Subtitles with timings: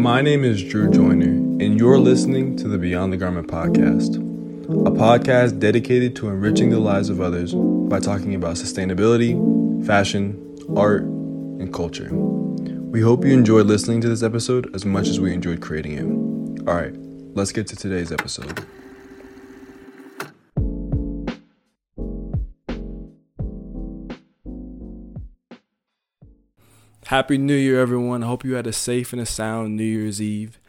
[0.00, 1.24] My name is Drew Joyner,
[1.62, 4.16] and you're listening to the Beyond the Garment podcast,
[4.86, 9.34] a podcast dedicated to enriching the lives of others by talking about sustainability,
[9.86, 12.08] fashion, art, and culture.
[12.12, 16.68] We hope you enjoyed listening to this episode as much as we enjoyed creating it.
[16.68, 16.94] All right,
[17.34, 18.64] let's get to today's episode.
[27.10, 28.22] Happy New Year, everyone.
[28.22, 30.60] I hope you had a safe and a sound New Year's Eve.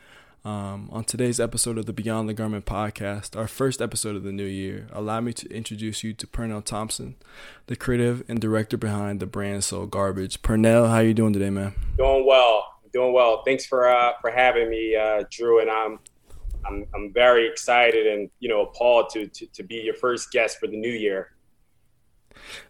[0.44, 4.32] Um, on today's episode of the Beyond the Garment podcast, our first episode of the
[4.32, 7.16] new year, allow me to introduce you to Pernell Thompson,
[7.68, 10.42] the creative and director behind the brand Sold Garbage.
[10.42, 11.76] Pernell, how you doing today, man?
[12.00, 13.44] Doing well, doing well.
[13.46, 16.00] Thanks for uh, for having me, uh, Drew, and I'm
[16.66, 20.58] I'm I'm very excited and you know appalled to, to to be your first guest
[20.60, 21.34] for the new year.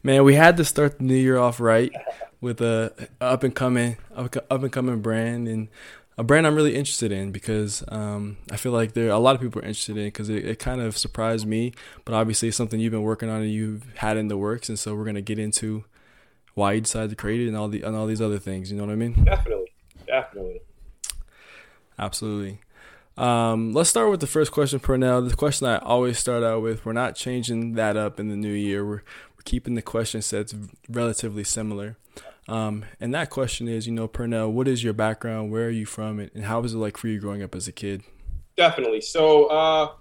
[0.03, 1.93] Man, we had to start the new year off right
[2.41, 5.69] with a up and coming up, and coming brand and
[6.17, 9.41] a brand I'm really interested in because um, I feel like there a lot of
[9.41, 12.79] people are interested in because it, it, kind of surprised me, but obviously it's something
[12.79, 15.39] you've been working on and you've had in the works, and so we're gonna get
[15.39, 15.85] into
[16.53, 18.71] why you decided to create it and all the and all these other things.
[18.71, 19.23] You know what I mean?
[19.23, 19.71] Definitely,
[20.05, 20.61] definitely,
[21.97, 22.59] absolutely.
[23.17, 25.27] Um, let's start with the first question, Pernell.
[25.29, 26.85] The question I always start out with.
[26.85, 28.85] We're not changing that up in the new year.
[28.85, 29.03] We're
[29.37, 30.53] we're keeping the question sets
[30.89, 31.97] relatively similar.
[32.47, 35.51] Um, and that question is, you know, Pernell, what is your background?
[35.51, 36.19] Where are you from?
[36.19, 38.03] And how was it like for you growing up as a kid?
[38.57, 39.01] Definitely.
[39.01, 39.91] So, uh,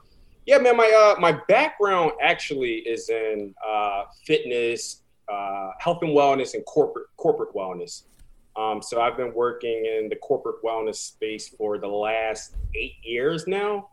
[0.46, 6.54] yeah, man, my uh, my background actually is in uh, fitness, uh, health and wellness,
[6.54, 8.04] and corporate corporate wellness.
[8.56, 13.46] Um, so I've been working in the corporate wellness space for the last eight years
[13.46, 13.90] now,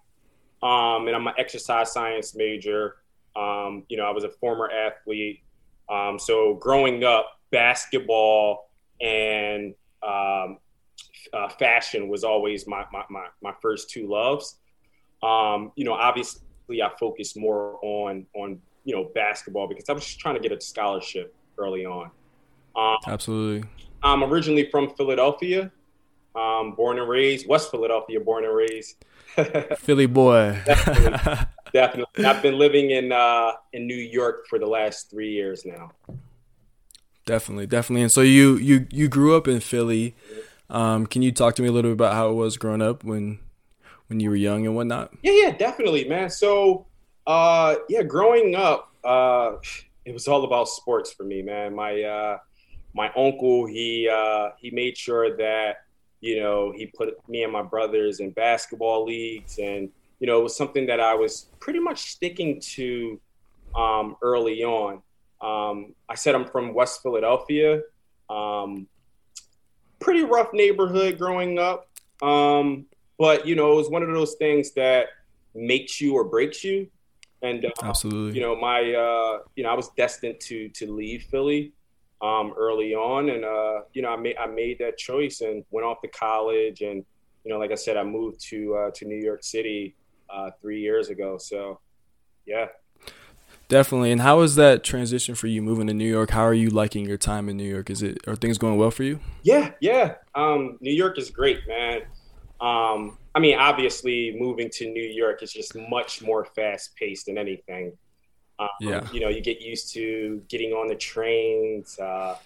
[0.64, 2.96] um, and I'm an exercise science major.
[3.36, 5.42] Um, you know, I was a former athlete.
[5.90, 8.70] Um, so growing up, basketball
[9.02, 10.58] and um,
[11.34, 14.58] uh, fashion was always my, my, my, my first two loves.
[15.24, 20.06] Um, you know, obviously I focused more on, on, you know, basketball because I was
[20.06, 22.12] just trying to get a scholarship early on.
[22.76, 23.68] Um, Absolutely.
[24.04, 25.72] I'm originally from Philadelphia,
[26.36, 29.04] um, born and raised, West Philadelphia, born and raised.
[29.80, 30.60] Philly boy.
[30.66, 32.26] definitely, definitely.
[32.26, 35.92] I've been living in uh, in New York for the last three years now.
[37.28, 38.04] Definitely, definitely.
[38.04, 40.16] And so you you you grew up in Philly.
[40.70, 43.04] Um, can you talk to me a little bit about how it was growing up
[43.04, 43.40] when
[44.08, 45.14] when you were young and whatnot?
[45.24, 46.30] Yeah, yeah, definitely, man.
[46.30, 46.86] So,
[47.28, 49.58] uh, yeah, growing up, uh,
[50.06, 51.76] it was all about sports for me, man.
[51.76, 52.38] My uh,
[52.94, 55.82] my uncle, he uh, he made sure that
[56.22, 59.90] you know he put me and my brothers in basketball leagues, and
[60.22, 63.20] you know it was something that I was pretty much sticking to
[63.76, 65.02] um, early on.
[65.42, 67.82] Um, I said I'm from West Philadelphia.
[68.30, 68.88] Um,
[70.00, 71.90] pretty rough neighborhood growing up.
[72.22, 72.86] Um,
[73.18, 75.08] but, you know, it was one of those things that
[75.56, 76.88] makes you or breaks you.
[77.42, 81.24] And, uh, absolutely, you know, my, uh, you know, I was destined to, to leave
[81.30, 81.74] Philly
[82.22, 83.30] um, early on.
[83.30, 86.82] And, uh, you know, I made, I made that choice and went off to college.
[86.82, 87.06] And,
[87.44, 89.96] you know, like I said, I moved to, uh, to New York City
[90.30, 91.38] uh, three years ago.
[91.38, 91.80] So,
[92.46, 92.68] yeah.
[93.70, 94.12] Definitely.
[94.12, 96.30] And how is that transition for you moving to New York?
[96.30, 97.90] How are you liking your time in New York?
[97.90, 99.20] Is it are things going well for you?
[99.44, 100.16] Yeah, yeah.
[100.36, 102.04] Um, New York is great, man.
[102.62, 107.38] Um, I mean, obviously, moving to New York is just much more fast paced than
[107.38, 107.92] anything.
[108.58, 109.08] Um, yeah.
[109.12, 112.00] You know, you get used to getting on the trains.
[112.00, 112.38] Uh,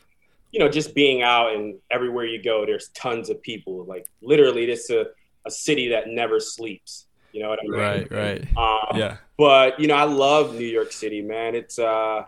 [0.51, 3.85] you know, just being out and everywhere you go, there's tons of people.
[3.85, 5.05] Like literally, it's a,
[5.45, 7.05] a city that never sleeps.
[7.31, 7.79] You know what I mean?
[7.79, 8.57] Right, right.
[8.57, 9.17] Um, yeah.
[9.41, 11.55] But you know, I love New York City, man.
[11.55, 12.25] It's uh,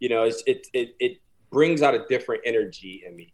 [0.00, 1.18] you know, it's, it it it
[1.52, 3.32] brings out a different energy in me.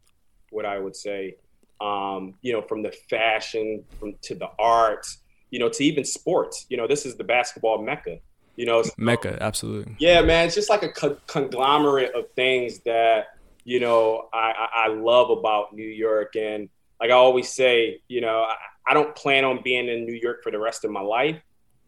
[0.51, 1.37] What I would say,
[1.81, 6.67] um, you know, from the fashion, from to the arts, you know, to even sports.
[6.69, 8.19] You know, this is the basketball mecca.
[8.57, 9.97] You know, mecca, absolutely.
[9.99, 10.45] Yeah, man.
[10.45, 13.29] It's just like a co- conglomerate of things that
[13.65, 16.69] you know I, I, I love about New York, and
[17.01, 18.57] like I always say, you know, I,
[18.89, 21.41] I don't plan on being in New York for the rest of my life,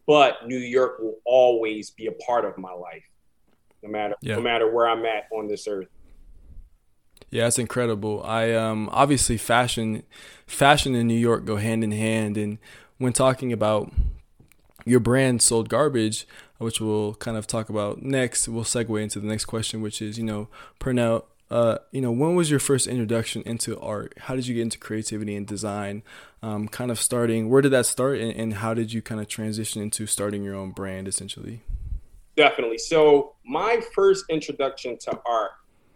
[0.07, 3.03] but New York will always be a part of my life,
[3.83, 4.35] no matter yeah.
[4.35, 5.87] no matter where I'm at on this earth.
[7.31, 8.23] Yeah, it's incredible.
[8.23, 10.03] I um obviously fashion
[10.45, 12.57] fashion in New York go hand in hand and
[12.97, 13.91] when talking about
[14.85, 16.27] your brand sold garbage,
[16.59, 20.17] which we'll kind of talk about next, we'll segue into the next question, which is,
[20.17, 20.47] you know,
[20.79, 24.13] Pernell, uh, you know, when was your first introduction into art?
[24.17, 26.01] How did you get into creativity and design?
[26.41, 29.27] Um, kind of starting, where did that start, and, and, how did you kind of
[29.27, 31.61] transition into starting your own brand, essentially?
[32.35, 32.77] Definitely.
[32.77, 35.51] So my first introduction to art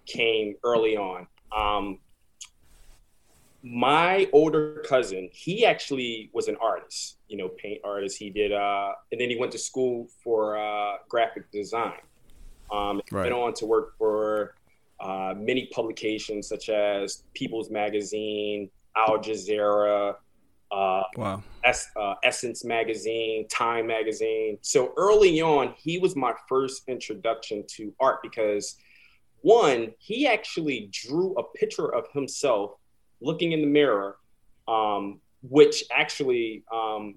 [0.06, 1.28] came early on.
[1.56, 2.00] Um,
[3.62, 8.18] my older cousin, he actually was an artist, you know, paint artist.
[8.18, 12.00] He did, uh, and then he went to school for uh, graphic design.
[12.72, 13.24] Um, right.
[13.24, 14.56] Went on to work for
[15.01, 20.16] uh, many publications such as People's Magazine, Al Jazeera,
[20.72, 21.44] uh, wow.
[21.63, 24.57] Es- uh, Essence Magazine, Time Magazine.
[24.62, 28.75] So early on, he was my first introduction to art because
[29.42, 32.72] one, he actually drew a picture of himself
[33.22, 34.18] looking in the mirror,
[34.68, 37.16] um, which actually um,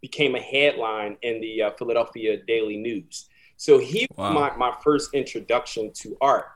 [0.00, 3.28] became a headline in the uh, Philadelphia Daily News.
[3.56, 4.34] So he wow.
[4.34, 6.46] was my, my first introduction to art.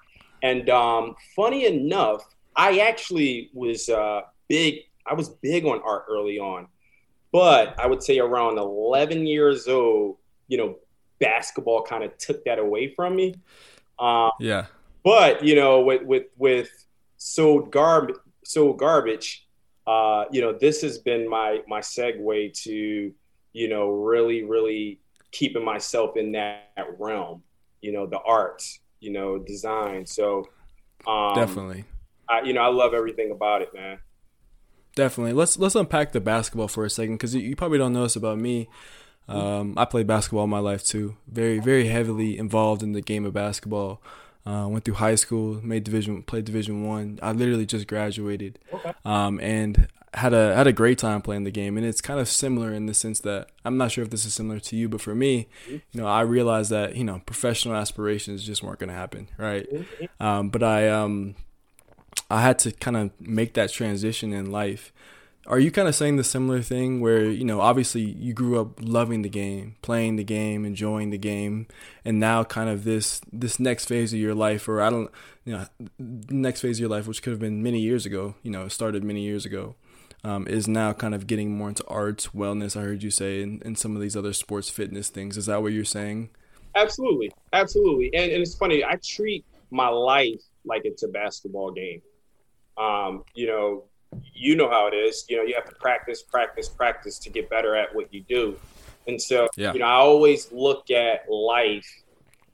[0.44, 2.22] And um, funny enough,
[2.54, 4.80] I actually was uh, big.
[5.06, 6.68] I was big on art early on,
[7.32, 10.18] but I would say around 11 years old,
[10.48, 10.76] you know,
[11.18, 13.34] basketball kind of took that away from me.
[13.98, 14.66] Um, yeah.
[15.02, 16.70] But you know, with with with
[17.16, 19.48] sold garbage, sold garbage.
[19.86, 23.14] Uh, you know, this has been my my segue to
[23.54, 25.00] you know really really
[25.30, 27.42] keeping myself in that realm.
[27.80, 30.06] You know, the arts you know, design.
[30.06, 30.48] So
[31.06, 31.84] um, definitely,
[32.28, 33.98] I, you know, I love everything about it, man.
[34.96, 35.34] Definitely.
[35.34, 38.38] Let's let's unpack the basketball for a second because you, probably don't know this about
[38.38, 38.68] me.
[39.26, 41.16] Um, I played basketball my life too.
[41.26, 44.00] Very very heavily involved in the game of basketball.
[44.46, 47.18] Uh, went through high school, made division, played Division One.
[47.22, 47.30] I.
[47.30, 48.92] I literally just graduated, okay.
[49.04, 52.28] um, and had a had a great time playing the game, and it's kind of
[52.28, 55.00] similar in the sense that I'm not sure if this is similar to you, but
[55.00, 55.74] for me, mm-hmm.
[55.92, 59.70] you know, I realized that you know professional aspirations just weren't going to happen, right?
[59.70, 60.22] Mm-hmm.
[60.24, 61.34] Um, but I um
[62.30, 64.92] I had to kind of make that transition in life.
[65.46, 68.78] Are you kind of saying the similar thing where you know obviously you grew up
[68.80, 71.66] loving the game, playing the game, enjoying the game,
[72.04, 75.10] and now kind of this this next phase of your life, or I don't
[75.44, 75.66] you know
[75.98, 79.02] next phase of your life, which could have been many years ago, you know, started
[79.02, 79.74] many years ago
[80.24, 82.76] um, is now kind of getting more into arts, wellness.
[82.76, 85.36] I heard you say, and, and some of these other sports fitness things.
[85.36, 86.30] Is that what you're saying?
[86.74, 88.12] Absolutely, absolutely.
[88.14, 88.82] And, and it's funny.
[88.82, 92.00] I treat my life like it's a basketball game.
[92.78, 93.84] Um, you know,
[94.32, 95.26] you know how it is.
[95.28, 98.56] You know, you have to practice, practice, practice to get better at what you do.
[99.06, 99.74] And so, yeah.
[99.74, 101.86] you know, I always look at life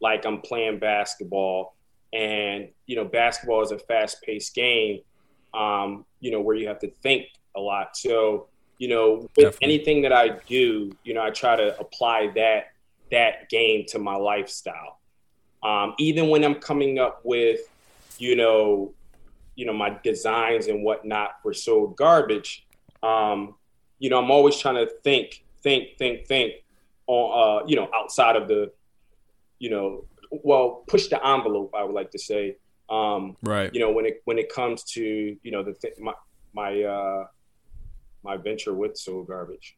[0.01, 1.77] like I'm playing basketball.
[2.13, 5.01] And, you know, basketball is a fast paced game,
[5.55, 7.27] um, you know, where you have to think
[7.57, 7.97] a lot.
[7.97, 8.49] So,
[8.79, 9.59] you know, with Definitely.
[9.63, 12.73] anything that I do, you know, I try to apply that
[13.11, 14.99] that game to my lifestyle.
[15.63, 17.61] Um, even when I'm coming up with,
[18.19, 18.95] you know,
[19.57, 22.67] you know, my designs and whatnot for sold garbage,
[23.03, 23.57] um,
[23.99, 26.55] you know, I'm always trying to think, think, think, think
[27.07, 28.73] on, uh, you know, outside of the,
[29.59, 31.75] you know, well, push the envelope.
[31.77, 32.57] I would like to say,
[32.89, 33.73] um, right.
[33.73, 35.03] You know, when it when it comes to
[35.43, 36.13] you know the th- my
[36.53, 37.27] my uh,
[38.23, 39.77] my venture with Sold Garbage.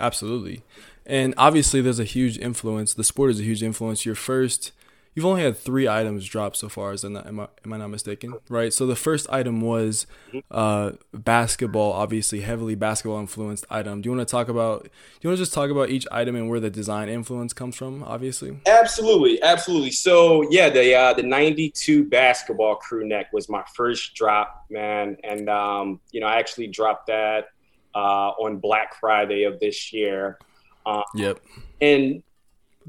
[0.00, 0.62] Absolutely.
[1.06, 2.94] And obviously there's a huge influence.
[2.94, 4.06] The sport is a huge influence.
[4.06, 4.72] Your first
[5.14, 8.34] you've only had three items drop so far, is am I, am I not mistaken?
[8.48, 8.72] Right.
[8.72, 10.06] So the first item was
[10.50, 14.00] uh, basketball, obviously heavily basketball influenced item.
[14.00, 14.84] Do you want to talk about?
[14.84, 14.90] Do
[15.22, 18.02] you want to just talk about each item and where the design influence comes from?
[18.02, 18.58] Obviously.
[18.66, 19.90] Absolutely, absolutely.
[19.90, 25.48] So yeah, the uh, the '92 basketball crew neck was my first drop, man, and
[25.48, 27.48] um, you know I actually dropped that
[27.94, 30.38] uh, on Black Friday of this year.
[30.86, 31.40] Um, yep.
[31.80, 32.22] And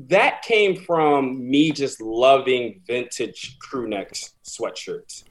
[0.07, 5.23] that came from me just loving vintage crew necks sweatshirts.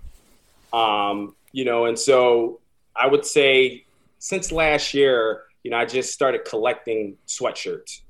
[0.72, 2.60] Um, you know, and so
[2.94, 3.86] I would say
[4.18, 8.02] since last year, you know, I just started collecting sweatshirts.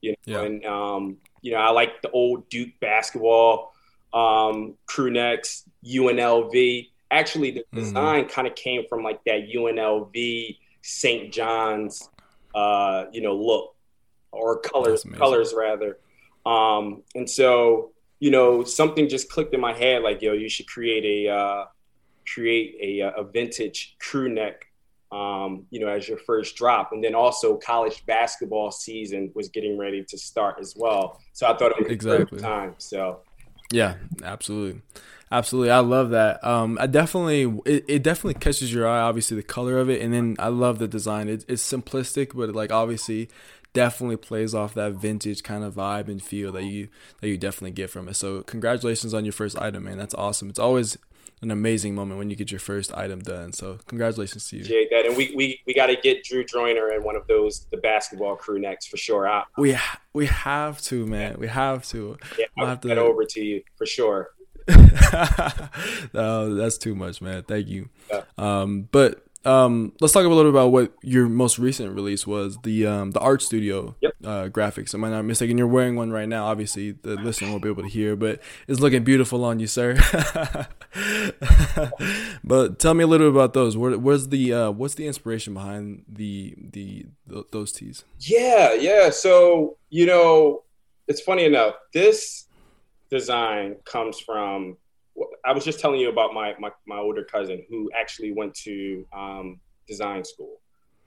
[0.00, 0.42] You know, yeah.
[0.42, 3.72] and um, you know, I like the old Duke basketball
[4.12, 6.88] um, crew necks, UNLV.
[7.12, 7.78] Actually, the mm-hmm.
[7.78, 11.32] design kind of came from like that UNLV St.
[11.32, 12.08] John's,
[12.56, 13.76] uh, you know, look
[14.32, 15.98] or colors colors rather.
[16.44, 20.68] Um, and so you know something just clicked in my head like yo you should
[20.68, 21.64] create a uh,
[22.32, 24.66] create a, uh, a vintage crew neck
[25.10, 29.76] um, you know as your first drop and then also college basketball season was getting
[29.76, 33.20] ready to start as well so I thought it was exactly time so
[33.72, 34.80] yeah absolutely
[35.32, 36.44] Absolutely, I love that.
[36.44, 39.00] Um, I definitely, it, it definitely catches your eye.
[39.00, 41.30] Obviously, the color of it, and then I love the design.
[41.30, 43.30] It, it's simplistic, but like obviously,
[43.72, 46.88] definitely plays off that vintage kind of vibe and feel that you
[47.20, 48.14] that you definitely get from it.
[48.14, 49.98] So congratulations on your first item, man.
[49.98, 50.50] That's awesome.
[50.50, 50.98] It's always
[51.42, 53.52] an amazing moment when you get your first item done.
[53.52, 54.64] So congratulations to you.
[54.64, 57.66] Jake, that and we we, we got to get Drew Joyner and one of those
[57.70, 59.28] the basketball crew next for sure.
[59.28, 59.76] I, we
[60.12, 61.36] we have to, man.
[61.38, 62.16] We have to.
[62.38, 64.30] Yeah, I'll have to get over to you for sure.
[66.14, 67.42] no, that's too much, man.
[67.42, 67.88] Thank you.
[68.10, 68.22] Yeah.
[68.38, 72.58] Um, but um, let's talk a little bit about what your most recent release was
[72.62, 74.14] the um, the art studio yep.
[74.24, 74.94] uh, graphics.
[74.94, 75.58] Am I not mistaken?
[75.58, 76.46] You're wearing one right now.
[76.46, 79.94] Obviously, the listener won't be able to hear, but it's looking beautiful on you, sir.
[82.44, 83.76] but tell me a little bit about those.
[83.76, 88.04] What was the uh, what's the inspiration behind the, the the those tees?
[88.20, 89.10] Yeah, yeah.
[89.10, 90.62] So you know,
[91.08, 91.74] it's funny enough.
[91.92, 92.46] This
[93.10, 94.76] design comes from
[95.44, 99.06] I was just telling you about my my, my older cousin who actually went to
[99.12, 100.60] um, design school.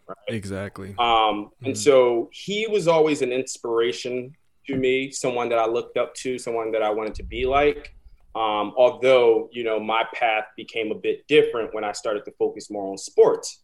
[0.07, 0.17] Right?
[0.27, 0.89] Exactly.
[0.89, 1.65] Um, mm-hmm.
[1.67, 4.35] And so he was always an inspiration
[4.67, 7.93] to me, someone that I looked up to, someone that I wanted to be like.
[8.35, 12.69] Um, although you know my path became a bit different when I started to focus
[12.69, 13.61] more on sports.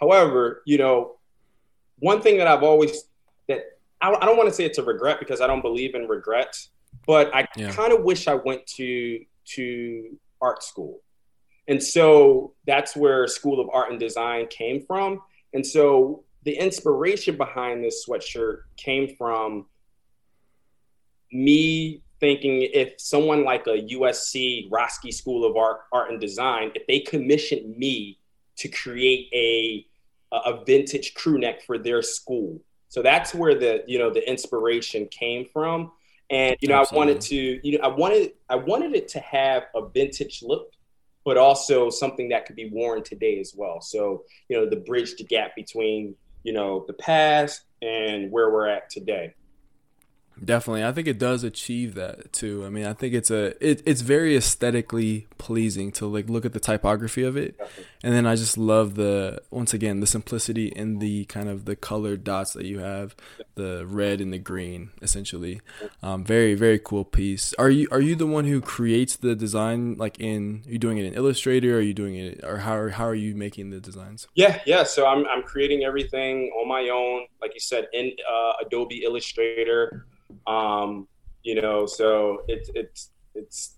[0.00, 1.16] However, you know,
[1.98, 3.04] one thing that I've always
[3.48, 3.64] that
[4.00, 6.70] I, I don't want to say it's a regret because I don't believe in regrets,
[7.06, 7.70] but I yeah.
[7.70, 11.00] kind of wish I went to to art school.
[11.68, 15.20] And so that's where School of Art and Design came from.
[15.54, 19.66] And so the inspiration behind this sweatshirt came from
[21.32, 26.86] me thinking if someone like a USC Roski School of Art, Art and Design, if
[26.86, 28.18] they commissioned me
[28.56, 29.86] to create a
[30.32, 32.60] a vintage crew neck for their school.
[32.88, 35.92] So that's where the you know the inspiration came from
[36.30, 36.96] and you know Absolutely.
[36.96, 40.72] i wanted to you know i wanted i wanted it to have a vintage look
[41.24, 45.14] but also something that could be worn today as well so you know the bridge
[45.16, 49.34] the gap between you know the past and where we're at today
[50.42, 52.64] Definitely, I think it does achieve that too.
[52.66, 56.52] I mean, I think it's a it, it's very aesthetically pleasing to like look at
[56.52, 57.58] the typography of it,
[58.02, 61.76] and then I just love the once again the simplicity in the kind of the
[61.76, 63.14] colored dots that you have,
[63.54, 65.60] the red and the green essentially.
[66.02, 67.54] Um, very very cool piece.
[67.54, 69.94] Are you are you the one who creates the design?
[69.96, 71.74] Like in are you doing it in Illustrator?
[71.74, 74.26] Or are you doing it or how are, how are you making the designs?
[74.34, 74.82] Yeah, yeah.
[74.82, 80.06] So I'm I'm creating everything on my own, like you said, in uh, Adobe Illustrator.
[80.46, 81.08] Um,
[81.42, 83.76] you know, so it's it's it's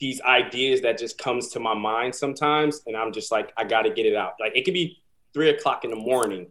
[0.00, 3.82] these ideas that just comes to my mind sometimes, and I'm just like, I got
[3.82, 4.34] to get it out.
[4.40, 6.46] Like it could be three o'clock in the morning,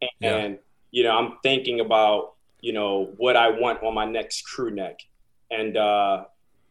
[0.00, 0.36] and, yeah.
[0.36, 0.58] and
[0.90, 5.00] you know, I'm thinking about you know what I want on my next crew neck,
[5.50, 6.24] and uh,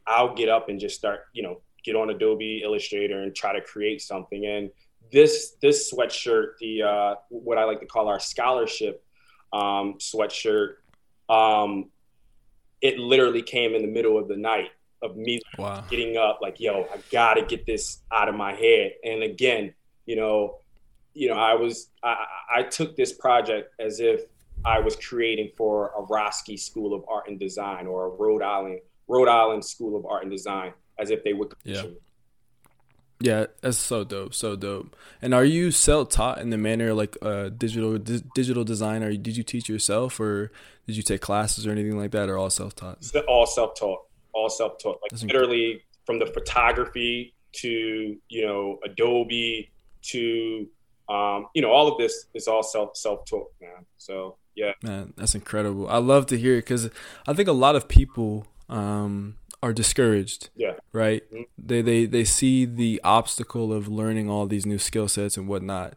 [0.06, 3.62] I'll get up and just start, you know, get on Adobe Illustrator and try to
[3.62, 4.46] create something.
[4.46, 4.70] And
[5.12, 9.04] this this sweatshirt, the uh, what I like to call our scholarship
[9.52, 10.76] um, sweatshirt,
[11.30, 11.90] um,
[12.82, 15.84] it literally came in the middle of the night of me wow.
[15.90, 18.94] getting up, like, yo, I gotta get this out of my head.
[19.04, 19.74] And again,
[20.06, 20.60] you know,
[21.14, 22.26] you know, I was I,
[22.58, 24.22] I took this project as if
[24.66, 28.80] I was creating for a Roski School of Art and Design or a Rhode Island
[29.08, 31.84] Rhode Island School of Art and Design, as if they would yeah.
[33.24, 34.98] Yeah, that's so dope, so dope.
[35.22, 39.02] And are you self-taught in the manner like uh, digital di- digital design?
[39.02, 40.52] Or did you teach yourself, or
[40.88, 42.98] did you take classes or anything like that, or all self-taught?
[43.30, 44.00] All self-taught,
[44.34, 45.00] all self-taught.
[45.02, 50.68] Like that's literally from the photography to you know Adobe to
[51.08, 53.86] um, you know all of this is all self self-taught, man.
[53.96, 55.88] So yeah, man, that's incredible.
[55.88, 56.90] I love to hear it because
[57.26, 58.48] I think a lot of people.
[58.68, 60.50] Um, are discouraged.
[60.56, 60.74] Yeah.
[60.92, 61.24] Right.
[61.32, 61.44] Mm-hmm.
[61.58, 65.94] They they they see the obstacle of learning all these new skill sets and whatnot.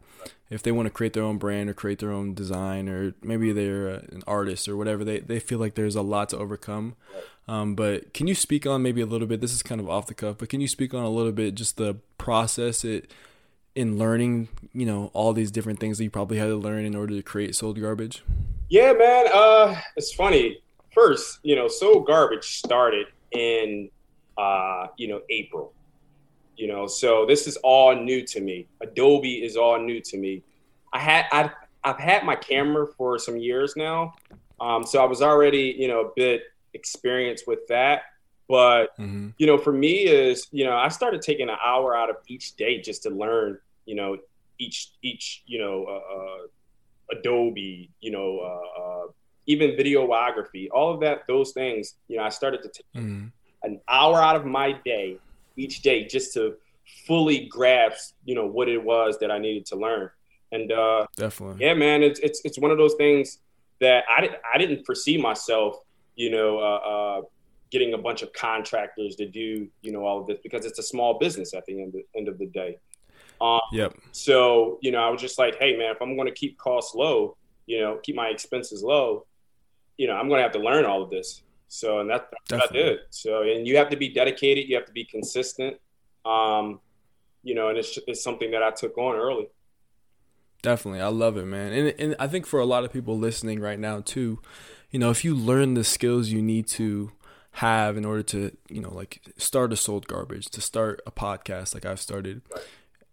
[0.48, 3.50] If they want to create their own brand or create their own design, or maybe
[3.52, 6.94] they're an artist or whatever, they they feel like there's a lot to overcome.
[7.48, 9.40] Um, but can you speak on maybe a little bit?
[9.40, 11.56] This is kind of off the cuff, but can you speak on a little bit
[11.56, 13.10] just the process it
[13.74, 16.94] in learning, you know, all these different things that you probably had to learn in
[16.94, 18.22] order to create Sold Garbage?
[18.68, 19.26] Yeah, man.
[19.32, 20.62] Uh, it's funny.
[20.92, 23.90] First, you know, Sold Garbage started in
[24.36, 25.72] uh, you know April.
[26.56, 28.66] You know, so this is all new to me.
[28.80, 30.42] Adobe is all new to me.
[30.92, 31.50] I had I've,
[31.84, 34.14] I've had my camera for some years now,
[34.60, 38.02] um, so I was already you know a bit experienced with that.
[38.48, 39.30] But mm-hmm.
[39.38, 42.56] you know, for me is you know I started taking an hour out of each
[42.56, 44.18] day just to learn you know
[44.58, 49.06] each each you know uh, uh, Adobe you know uh, uh
[49.46, 53.30] even videography, all of that, those things, you know, I started to take mm.
[53.62, 55.18] an hour out of my day
[55.56, 56.56] each day just to
[57.06, 60.10] fully grasp, you know, what it was that I needed to learn.
[60.52, 63.38] And uh, definitely, yeah, man, it's it's it's one of those things
[63.80, 65.78] that I didn't I didn't foresee myself,
[66.14, 67.22] you know, uh, uh,
[67.70, 70.82] getting a bunch of contractors to do, you know, all of this because it's a
[70.82, 72.78] small business at the end of, end of the day.
[73.40, 73.94] Um, yep.
[74.12, 76.94] So you know, I was just like, hey, man, if I'm going to keep costs
[76.94, 77.36] low,
[77.66, 79.26] you know, keep my expenses low,
[79.96, 81.42] you know, I'm going to have to learn all of this.
[81.68, 82.78] So, and that, that's Definitely.
[82.78, 82.98] what I did.
[83.10, 84.68] So, and you have to be dedicated.
[84.68, 85.76] You have to be consistent.
[86.24, 86.80] Um,
[87.42, 89.48] you know, and it's, it's something that I took on early.
[90.62, 91.00] Definitely.
[91.00, 91.72] I love it, man.
[91.72, 94.40] And, and I think for a lot of people listening right now too,
[94.90, 97.12] you know, if you learn the skills you need to
[97.52, 101.74] have in order to, you know, like start a sold garbage, to start a podcast
[101.74, 102.42] like I've started,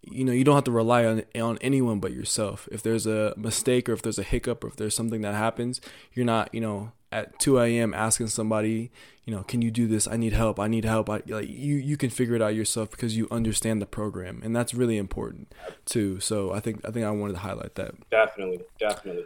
[0.09, 2.67] you know, you don't have to rely on on anyone but yourself.
[2.71, 5.81] If there's a mistake or if there's a hiccup or if there's something that happens,
[6.13, 7.93] you're not, you know, at 2 a.m.
[7.93, 8.91] asking somebody,
[9.25, 10.07] you know, can you do this?
[10.07, 10.59] I need help.
[10.59, 11.09] I need help.
[11.09, 14.55] I, like you, you can figure it out yourself because you understand the program, and
[14.55, 15.53] that's really important
[15.85, 16.19] too.
[16.19, 17.93] So I think I think I wanted to highlight that.
[18.09, 19.25] Definitely, definitely.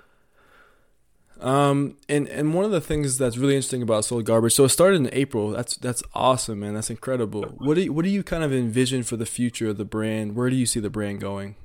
[1.40, 4.70] Um, and and one of the things that's really interesting about Sold Garbage, so it
[4.70, 5.52] started in April.
[5.52, 6.74] That's that's awesome, man.
[6.74, 7.44] That's incredible.
[7.58, 10.36] What do you, what do you kind of envision for the future of the brand?
[10.36, 11.56] Where do you see the brand going?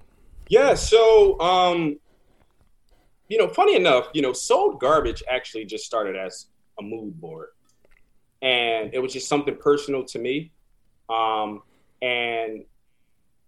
[0.48, 1.98] Yeah, so um,
[3.28, 6.46] you know, funny enough, you know, Sold Garbage actually just started as
[6.78, 7.48] a mood board,
[8.42, 10.50] and it was just something personal to me.
[11.08, 11.62] Um,
[12.02, 12.64] and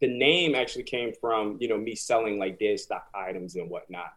[0.01, 4.15] the name actually came from you know me selling like dead stock items and whatnot.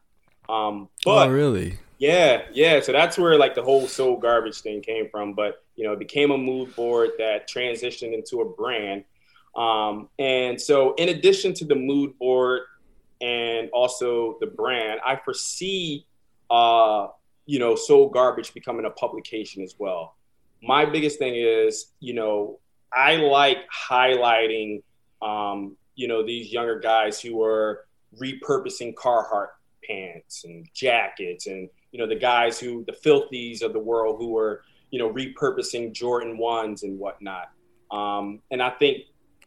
[0.47, 1.79] Um, but oh, really?
[1.99, 2.79] Yeah, yeah.
[2.79, 5.33] So that's where like the whole sold garbage thing came from.
[5.33, 9.03] But you know, it became a mood board that transitioned into a brand.
[9.55, 12.61] Um, and so, in addition to the mood board
[13.21, 16.05] and also the brand, I foresee,
[16.51, 17.07] uh,
[17.47, 20.15] you know, sold garbage becoming a publication as well.
[20.61, 22.59] My biggest thing is, you know,
[22.93, 24.83] I like highlighting,
[25.21, 27.85] um, you know, these younger guys who are
[28.21, 29.49] repurposing Carhartt
[29.87, 34.37] pants and jackets and you know the guys who the filthies of the world who
[34.37, 37.49] are you know repurposing Jordan ones and whatnot.
[37.91, 39.03] Um, and I think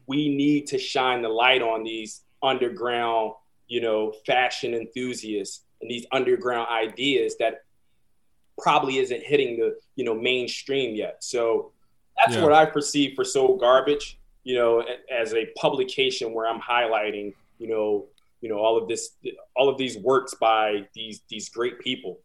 [0.06, 3.34] we need to shine the light on these underground
[3.68, 7.64] you know fashion enthusiasts and these underground ideas that
[8.58, 11.22] probably isn't hitting the you know mainstream yet.
[11.22, 11.72] So
[12.16, 12.42] that's yeah.
[12.42, 14.18] what I perceive for Sold Garbage.
[14.42, 18.06] You know, as a publication where I'm highlighting you know
[18.40, 19.10] you know all of this
[19.54, 22.18] all of these works by these these great people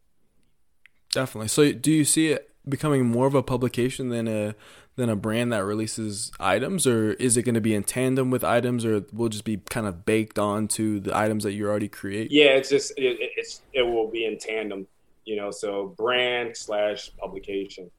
[1.16, 4.54] definitely so do you see it becoming more of a publication than a
[4.96, 8.44] than a brand that releases items or is it going to be in tandem with
[8.44, 12.30] items or will just be kind of baked onto the items that you already create
[12.30, 14.86] yeah it's just it, it's it will be in tandem
[15.24, 17.90] you know so brand slash publication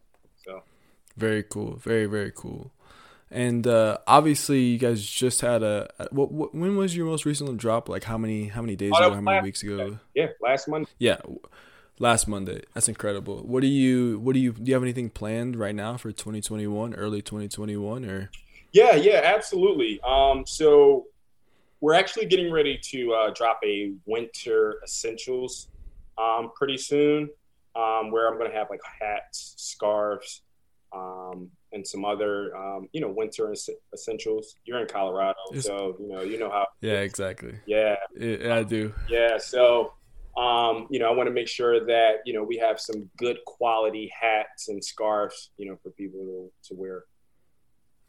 [0.45, 0.61] so
[1.15, 2.71] very cool very very cool
[3.29, 5.89] and uh, obviously, you guys just had a.
[6.11, 7.89] What, what, when was your most recent drop?
[7.89, 9.15] Like how many how many days oh, ago?
[9.15, 9.99] How many weeks ago?
[10.15, 10.89] Yeah, last Monday.
[10.97, 11.17] Yeah,
[11.99, 12.61] last Monday.
[12.73, 13.37] That's incredible.
[13.39, 16.93] What do you What do you Do you have anything planned right now for 2021,
[16.93, 18.29] early 2021, or?
[18.71, 19.99] Yeah, yeah, absolutely.
[20.01, 21.05] Um, so
[21.79, 25.67] we're actually getting ready to uh, drop a winter essentials
[26.17, 27.29] um, pretty soon,
[27.75, 30.41] um, where I'm going to have like hats, scarves,
[30.93, 33.53] um, and some other, um, you know, winter
[33.93, 34.55] essentials.
[34.65, 36.67] You're in Colorado, so you know, you know how.
[36.81, 37.55] Yeah, exactly.
[37.65, 38.93] Yeah, yeah, I do.
[39.09, 39.93] Yeah, so
[40.37, 43.37] um, you know, I want to make sure that you know we have some good
[43.45, 47.03] quality hats and scarves, you know, for people to, to wear.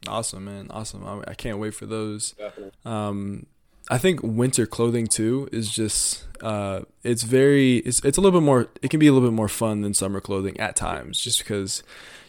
[0.07, 0.67] Awesome, man!
[0.69, 1.05] Awesome.
[1.05, 2.33] I, I can't wait for those.
[2.33, 2.71] Definitely.
[2.85, 3.47] Um,
[3.89, 8.45] I think winter clothing too is just uh, it's very it's it's a little bit
[8.45, 11.39] more it can be a little bit more fun than summer clothing at times just
[11.39, 11.81] because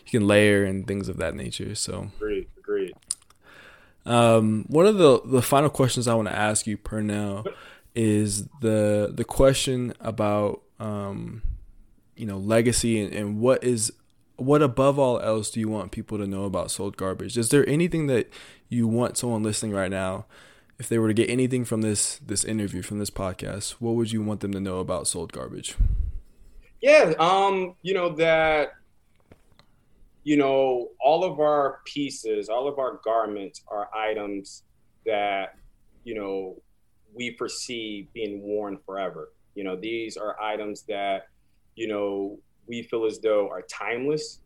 [0.06, 1.74] you can layer and things of that nature.
[1.74, 2.94] So agreed, agreed.
[4.06, 7.46] Um, one of the the final questions I want to ask you, Pernell,
[7.94, 11.42] is the the question about um,
[12.16, 13.92] you know legacy and, and what is
[14.36, 17.36] what above all else do you want people to know about sold garbage?
[17.36, 18.30] Is there anything that
[18.68, 20.24] you want someone listening right now,
[20.78, 24.12] if they were to get anything from this this interview from this podcast, what would
[24.12, 25.74] you want them to know about sold garbage?
[26.80, 28.72] Yeah, um, you know that
[30.22, 34.64] you know, all of our pieces, all of our garments are items
[35.06, 35.56] that,
[36.04, 36.60] you know,
[37.14, 39.32] we foresee being worn forever.
[39.54, 41.28] You know, these are items that,
[41.74, 44.40] you know, we feel as though are timeless.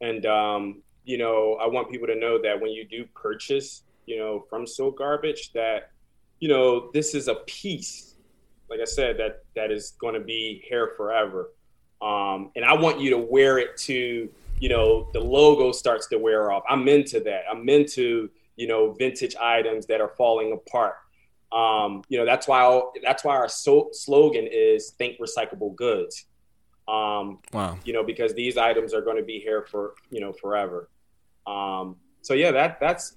[0.00, 4.18] And, um, you know, I want people to know that when you do purchase, you
[4.18, 5.90] know, from Sold Garbage, that,
[6.40, 8.14] you know, this is a piece,
[8.70, 11.50] like I said, that that is going to be here forever.
[12.00, 14.28] Um, and I want you to wear it to
[14.60, 16.64] you know, the logo starts to wear off.
[16.68, 17.42] I'm into that.
[17.50, 20.94] I'm into, you know, vintage items that are falling apart.
[21.52, 26.26] Um, you know, that's why that's why our so- slogan is "Think recyclable goods."
[26.86, 27.78] Um, wow.
[27.84, 30.88] You know, because these items are going to be here for you know forever.
[31.46, 33.16] Um, so yeah, that that's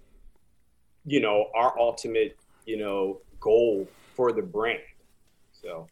[1.05, 4.79] you know our ultimate you know goal for the brand.
[5.51, 5.87] So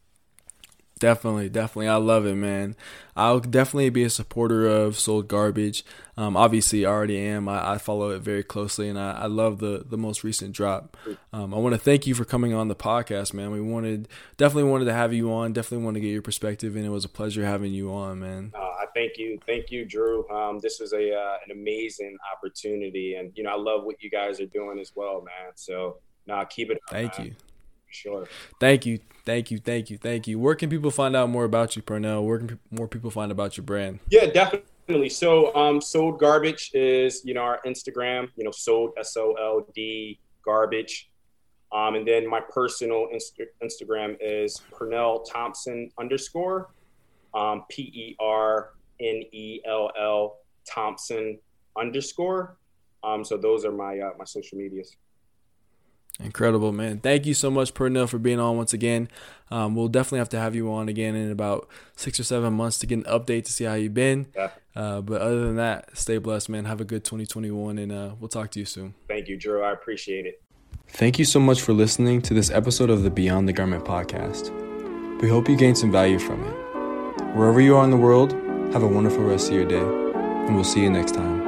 [1.00, 1.88] Definitely, definitely.
[1.88, 2.76] I love it, man.
[3.16, 5.86] I'll definitely be a supporter of Sold Garbage.
[6.18, 7.48] Um, obviously, I already am.
[7.48, 10.98] I, I, follow it very closely, and I, I love the the most recent drop.
[11.32, 13.52] Um, I want to thank you for coming on the podcast, man.
[13.52, 15.54] We wanted definitely wanted to have you on.
[15.54, 18.52] Definitely want to get your perspective, and it was a pleasure having you on, man.
[18.54, 20.30] Uh, I thank you, thank you, Drew.
[20.30, 24.10] Um, this was a uh, an amazing opportunity, and you know I love what you
[24.10, 25.54] guys are doing as well, man.
[25.56, 26.80] So, now nah, keep it.
[26.84, 27.28] Up, thank man.
[27.28, 27.36] you.
[27.90, 28.28] Sure.
[28.60, 29.00] Thank you.
[29.26, 29.60] Thank you.
[29.60, 29.98] Thank you.
[29.98, 30.40] Thank you.
[30.40, 32.26] Where can people find out more about you, Pernell?
[32.26, 34.00] Where can more people find about your brand?
[34.10, 35.10] Yeah, definitely.
[35.10, 38.30] So, um, sold garbage is you know our Instagram.
[38.36, 41.10] You know, sold S O L D garbage.
[41.72, 46.72] Um, and then my personal Inst- Instagram is Pernell Thompson underscore
[47.34, 51.40] um, P E R N E L L Thompson
[51.78, 52.58] underscore.
[53.04, 54.96] Um, so those are my uh, my social medias.
[56.22, 57.00] Incredible, man.
[57.00, 59.08] Thank you so much, Pernell, for being on once again.
[59.52, 62.78] Um, we'll definitely have to have you on again in about six or seven months
[62.80, 64.28] to get an update to see how you've been.
[64.36, 64.50] Yeah.
[64.76, 66.66] Uh, but other than that, stay blessed, man.
[66.66, 68.94] Have a good 2021, and uh, we'll talk to you soon.
[69.08, 69.64] Thank you, Drew.
[69.64, 70.42] I appreciate it.
[70.90, 74.52] Thank you so much for listening to this episode of the Beyond the Garment podcast.
[75.22, 76.54] We hope you gained some value from it.
[77.36, 78.34] Wherever you are in the world,
[78.74, 81.39] have a wonderful rest of your day, and we'll see you next time.